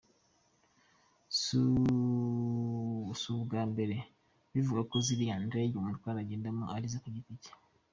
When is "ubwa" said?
3.35-3.61